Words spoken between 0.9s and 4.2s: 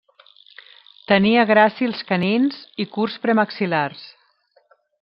Tenia gràcils canins i curts premaxil·lars.